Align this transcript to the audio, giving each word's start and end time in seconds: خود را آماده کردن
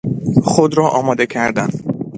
خود 0.43 0.77
را 0.77 0.89
آماده 0.89 1.25
کردن 1.25 1.69